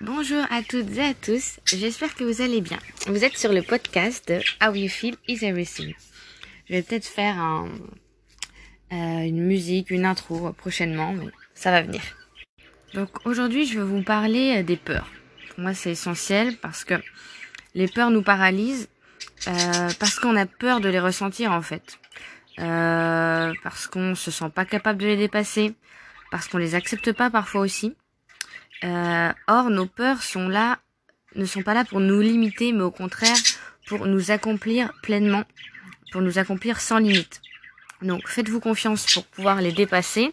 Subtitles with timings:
[0.00, 2.80] Bonjour à toutes et à tous, j'espère que vous allez bien.
[3.06, 5.94] Vous êtes sur le podcast de How You Feel Is Everything.
[6.68, 7.68] Je vais peut-être faire un,
[8.92, 12.02] euh, une musique, une intro prochainement, mais ça va venir.
[12.92, 15.08] Donc aujourd'hui, je vais vous parler euh, des peurs.
[15.50, 16.94] Pour moi, c'est essentiel parce que
[17.76, 18.88] les peurs nous paralysent
[19.46, 22.00] euh, parce qu'on a peur de les ressentir en fait.
[22.56, 25.72] Parce qu'on se sent pas capable de les dépasser,
[26.32, 27.94] parce qu'on les accepte pas parfois aussi.
[28.84, 30.78] Euh, or, nos peurs sont là,
[31.36, 33.36] ne sont pas là pour nous limiter, mais au contraire
[33.86, 35.44] pour nous accomplir pleinement,
[36.12, 37.42] pour nous accomplir sans limite.
[38.02, 40.32] Donc, faites-vous confiance pour pouvoir les dépasser,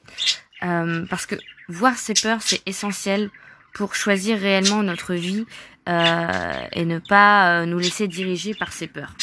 [0.64, 1.36] euh, parce que
[1.68, 3.30] voir ces peurs, c'est essentiel
[3.74, 5.46] pour choisir réellement notre vie
[5.90, 9.14] euh, et ne pas nous laisser diriger par ces peurs.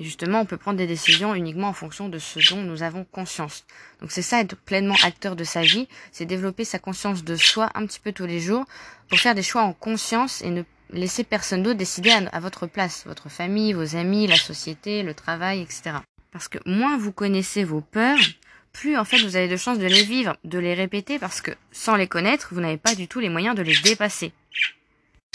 [0.00, 3.04] Et justement, on peut prendre des décisions uniquement en fonction de ce dont nous avons
[3.04, 3.66] conscience.
[4.00, 7.70] Donc c'est ça, être pleinement acteur de sa vie, c'est développer sa conscience de soi
[7.74, 8.64] un petit peu tous les jours
[9.10, 13.04] pour faire des choix en conscience et ne laisser personne d'autre décider à, votre place,
[13.04, 15.96] votre famille, vos amis, la société, le travail, etc.
[16.32, 18.18] Parce que moins vous connaissez vos peurs,
[18.72, 21.50] plus en fait vous avez de chances de les vivre, de les répéter, parce que
[21.72, 24.32] sans les connaître, vous n'avez pas du tout les moyens de les dépasser.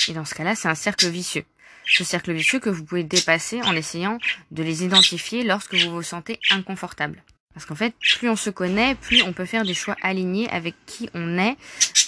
[0.08, 1.45] Et dans ce cas-là, c'est un cercle vicieux
[1.86, 4.17] ce cercle vicieux que vous pouvez dépasser en essayant
[4.52, 7.23] de les identifier lorsque vous vous sentez inconfortable.
[7.53, 10.75] Parce qu'en fait, plus on se connaît, plus on peut faire des choix alignés avec
[10.86, 11.56] qui on est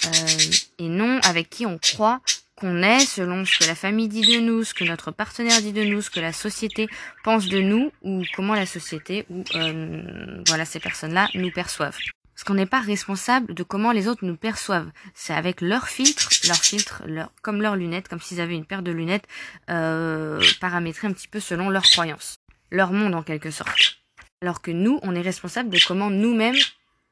[0.06, 2.20] euh, et non avec qui on croit
[2.54, 5.72] qu'on est selon ce que la famille dit de nous, ce que notre partenaire dit
[5.72, 6.88] de nous, ce que la société
[7.24, 11.96] pense de nous ou comment la société ou euh, voilà ces personnes-là nous perçoivent.
[12.38, 14.92] Parce qu'on n'est pas responsable de comment les autres nous perçoivent.
[15.12, 18.82] C'est avec leur filtre, leur filtre, leur, comme leurs lunettes, comme s'ils avaient une paire
[18.82, 19.26] de lunettes
[19.70, 22.36] euh, paramétrées un petit peu selon leurs croyances.
[22.70, 23.98] Leur monde en quelque sorte.
[24.40, 26.54] Alors que nous, on est responsable de comment nous-mêmes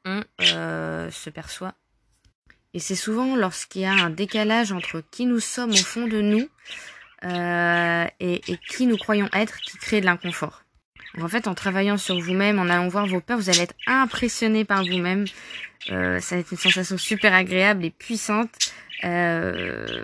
[0.05, 1.73] on euh, se perçoit.
[2.73, 6.21] Et c'est souvent lorsqu'il y a un décalage entre qui nous sommes au fond de
[6.21, 6.47] nous
[7.25, 10.63] euh, et, et qui nous croyons être qui crée de l'inconfort
[11.19, 14.65] en fait, en travaillant sur vous-même, en allant voir vos peurs, vous allez être impressionné
[14.65, 15.25] par vous-même.
[15.89, 18.49] Euh, ça va être une sensation super agréable et puissante.
[19.03, 20.03] Euh,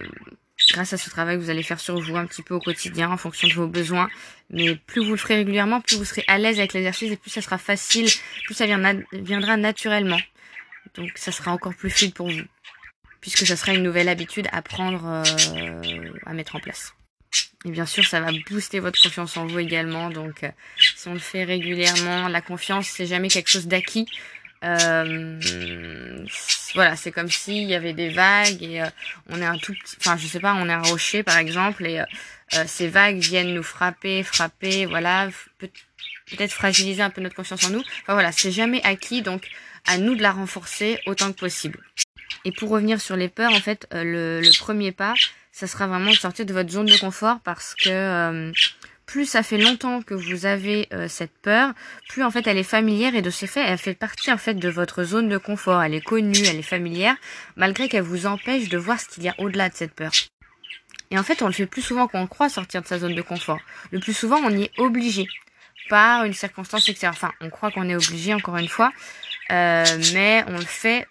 [0.71, 3.09] grâce à ce travail que vous allez faire sur vous un petit peu au quotidien
[3.11, 4.09] en fonction de vos besoins.
[4.49, 7.31] Mais plus vous le ferez régulièrement, plus vous serez à l'aise avec l'exercice et plus
[7.31, 8.07] ça sera facile,
[8.45, 10.19] plus ça viendra naturellement.
[10.95, 12.43] Donc ça sera encore plus fluide pour vous,
[13.19, 16.93] puisque ça sera une nouvelle habitude à prendre, euh, à mettre en place.
[17.65, 20.09] Et bien sûr, ça va booster votre confiance en vous également.
[20.09, 20.51] Donc, euh,
[21.03, 24.07] si on le fait régulièrement, la confiance, c'est jamais quelque chose d'acquis.
[24.63, 25.37] Euh,
[26.75, 28.87] voilà, c'est comme s'il y avait des vagues et euh,
[29.29, 31.85] on est un tout petit, enfin je sais pas, on est un rocher par exemple
[31.85, 32.01] et
[32.65, 35.27] ces vagues viennent nous frapper, frapper, voilà,
[35.57, 37.83] peut-être fragiliser un peu notre confiance en nous.
[38.03, 39.49] Enfin voilà, c'est jamais acquis, donc
[39.85, 41.79] à nous de la renforcer autant que possible.
[42.45, 45.15] Et pour revenir sur les peurs, en fait, le, le premier pas,
[45.51, 48.51] ça sera vraiment de sortir de votre zone de confort parce que euh,
[49.05, 51.73] plus ça fait longtemps que vous avez euh, cette peur,
[52.09, 54.55] plus en fait elle est familière et de ce fait elle fait partie en fait
[54.55, 55.81] de votre zone de confort.
[55.83, 57.15] Elle est connue, elle est familière,
[57.55, 60.11] malgré qu'elle vous empêche de voir ce qu'il y a au-delà de cette peur.
[61.11, 63.21] Et en fait on le fait plus souvent qu'on croit sortir de sa zone de
[63.21, 63.59] confort.
[63.91, 65.27] Le plus souvent on y est obligé
[65.89, 67.15] par une circonstance extérieure.
[67.15, 68.91] Enfin on croit qu'on est obligé encore une fois,
[69.51, 71.07] euh, mais on le fait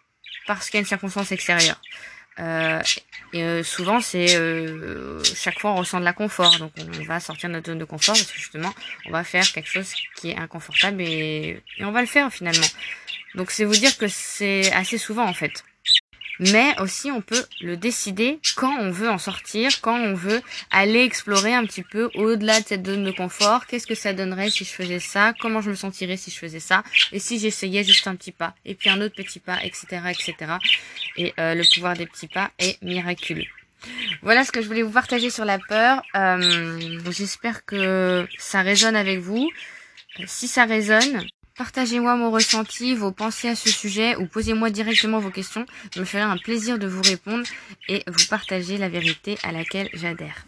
[0.47, 1.81] parce qu'il y a une circonstance extérieure.
[2.39, 2.81] Euh,
[3.33, 7.19] et euh, souvent, c'est euh, chaque fois on ressent de la confort, donc on va
[7.19, 8.73] sortir de notre zone de confort parce que justement,
[9.07, 12.67] on va faire quelque chose qui est inconfortable et, et on va le faire finalement.
[13.35, 15.65] Donc c'est vous dire que c'est assez souvent en fait
[16.39, 21.03] mais aussi on peut le décider quand on veut en sortir, quand on veut aller
[21.03, 23.67] explorer un petit peu au-delà de cette zone de confort.
[23.67, 25.35] Qu'est-ce que ça donnerait si je faisais ça?
[25.41, 26.83] Comment je me sentirais si je faisais ça?
[27.13, 30.53] Et si j'essayais juste un petit pas Et puis un autre petit pas, etc., etc.
[31.17, 33.47] Et euh, le pouvoir des petits pas est miraculeux.
[34.23, 36.03] Voilà ce que je voulais vous partager sur la peur.
[36.15, 39.51] Euh, J'espère que ça résonne avec vous.
[40.27, 41.25] Si ça résonne,
[41.57, 45.67] Partagez-moi mon ressenti, vos pensées à ce sujet ou posez-moi directement vos questions.
[45.95, 47.47] Je me ferai un plaisir de vous répondre
[47.89, 50.47] et vous partager la vérité à laquelle j'adhère.